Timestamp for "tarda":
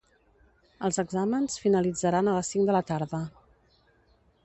2.93-3.25